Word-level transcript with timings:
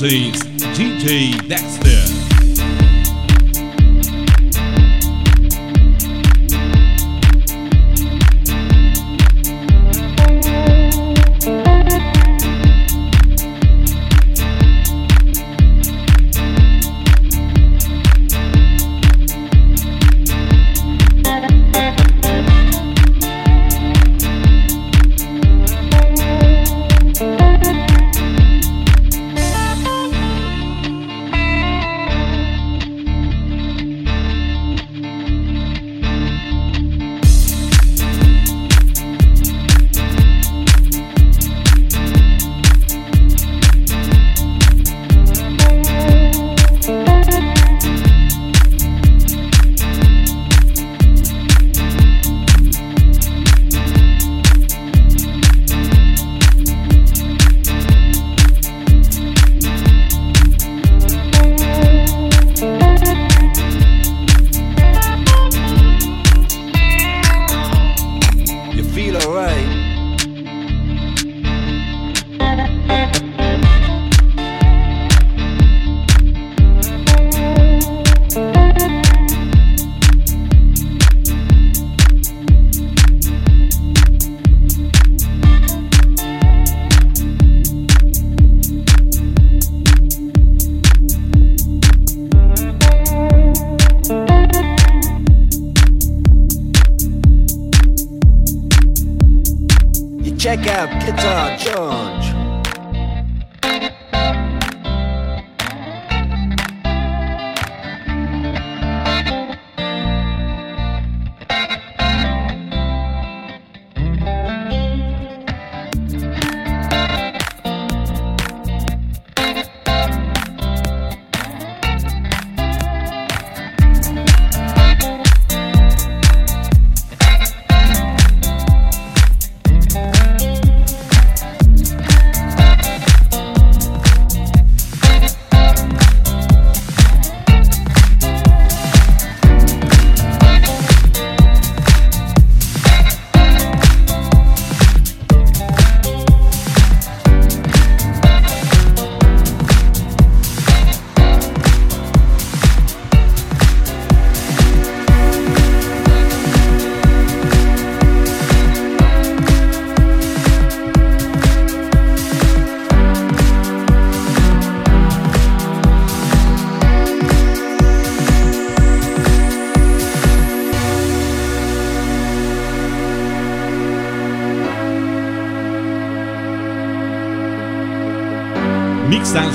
Mixagens 0.00 0.40
DJ 0.78 1.36
Dexter. 1.46 2.19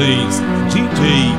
Mixagens 0.00 0.40
DJ 0.72 1.29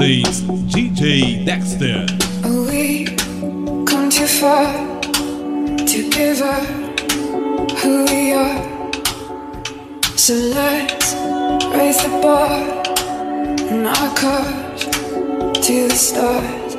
MCs, 0.00 0.40
GG 0.72 1.44
Dexter. 1.44 2.06
We 2.48 3.04
come 3.84 4.08
too 4.08 4.26
far 4.26 4.72
to 5.76 6.10
give 6.10 6.40
up 6.40 6.64
who 7.80 8.06
we 8.06 8.32
are. 8.32 8.92
So 10.16 10.32
let's 10.32 11.12
raise 11.76 12.02
the 12.02 12.18
bar 12.22 12.62
and 13.68 13.86
our 13.86 14.16
cause 14.16 14.84
to 15.66 15.88
the 15.88 15.94
stars. 15.94 16.74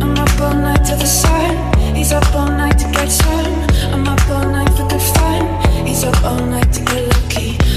I'm 0.00 0.16
up 0.16 0.40
all 0.40 0.54
night 0.54 0.82
to 0.86 0.96
the 0.96 1.06
sun. 1.06 1.94
He's 1.94 2.12
up 2.12 2.34
all 2.34 2.48
night 2.48 2.78
to 2.78 2.90
get 2.90 3.10
sun. 3.10 3.44
I'm 3.92 4.08
up 4.08 4.30
all 4.30 4.48
night 4.48 4.70
for 4.70 4.88
the 4.88 4.98
fun. 4.98 5.86
He's 5.86 6.04
up 6.04 6.24
all 6.24 6.42
night 6.46 6.72
to 6.72 6.84
get 6.86 7.06
love. 7.06 7.23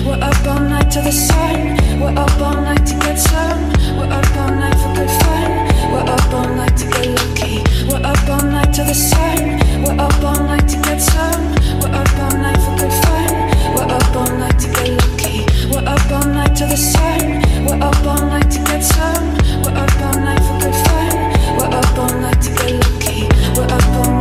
We're 0.07 0.23
up 0.23 0.47
all 0.47 0.61
night 0.61 0.89
to 0.91 1.01
the 1.01 1.11
sun. 1.11 1.75
We're 1.99 2.17
up 2.17 2.39
all 2.39 2.53
night 2.61 2.85
to 2.87 2.93
get 2.95 3.19
some. 3.19 3.67
We're 3.97 4.07
up 4.07 4.37
all 4.37 4.55
night 4.55 4.77
for 4.79 4.95
good 4.95 5.11
fun. 5.19 5.51
We're 5.91 6.07
up 6.07 6.33
all 6.33 6.47
night 6.55 6.77
to 6.77 6.85
get 6.85 7.07
lucky. 7.11 7.59
We're 7.89 7.99
up 7.99 8.29
all 8.29 8.41
night 8.41 8.73
to 8.75 8.85
the 8.85 8.93
sun. 8.93 9.59
We're 9.83 9.99
up 9.99 10.23
all 10.23 10.41
night 10.47 10.65
to 10.69 10.77
get 10.77 11.01
some. 11.01 11.43
We're 11.81 11.91
up 11.91 12.19
all 12.23 12.37
night 12.39 12.55
for 12.55 12.75
good 12.79 12.93
fun. 13.03 13.33
We're 13.75 13.91
up 13.91 14.15
all 14.15 14.31
night 14.39 14.57
to 14.59 14.67
get 14.71 14.95
lucky. 14.95 15.43
We're 15.75 15.83
up 15.83 16.11
all 16.11 16.27
night 16.31 16.55
to 16.55 16.65
the 16.67 16.77
sun. 16.77 17.43
We're 17.67 17.83
up 17.83 18.05
all 18.07 18.25
night 18.31 18.49
to 18.51 18.59
get 18.63 18.83
some. 18.83 19.27
We're 19.61 19.75
up 19.75 19.91
all 20.07 20.19
night 20.23 20.39
for 20.39 20.57
good 20.63 20.77
fun. 20.87 21.15
We're 21.59 21.75
up 21.79 21.97
all 21.99 22.15
night 22.21 22.41
to 22.43 22.49
get 22.55 22.71
lucky. 22.79 23.27
We're 23.59 23.67
up 23.67 24.16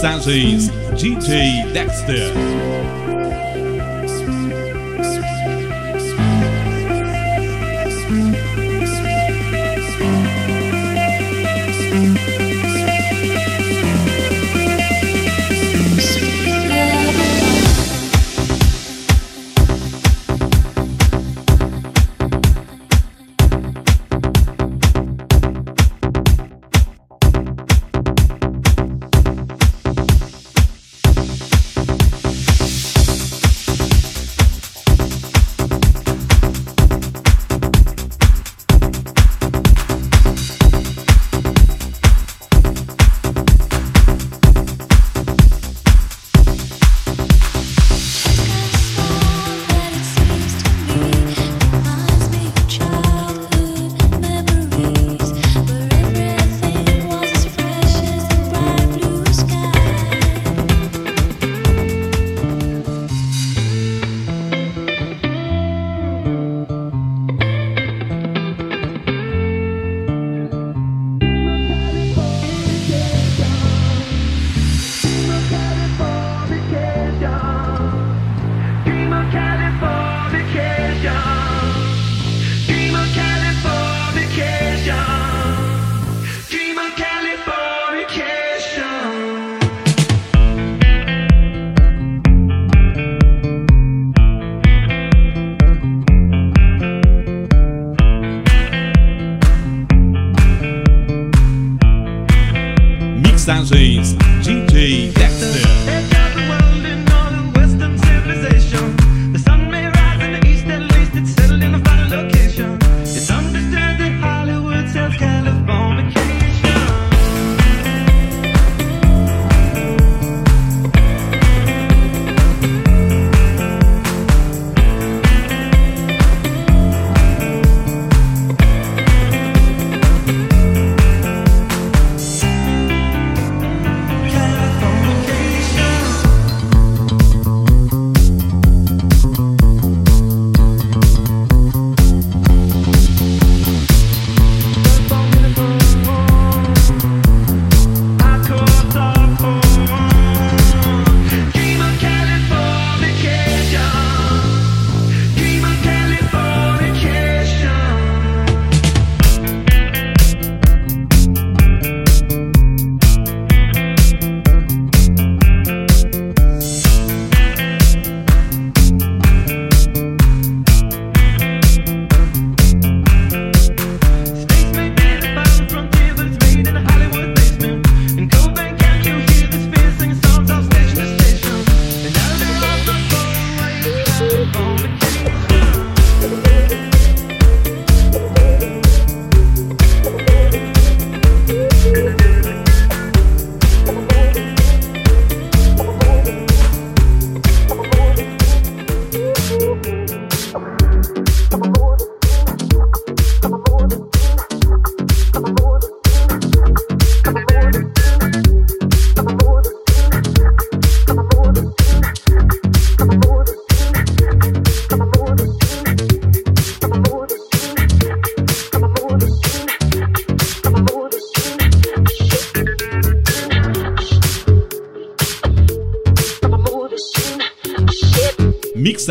Mixagens 0.00 0.70
DJ 0.96 1.62
Dexter. 1.74 2.32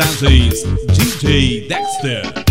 Santis, 0.00 0.64
GG 0.94 1.68
Dexter. 1.68 2.50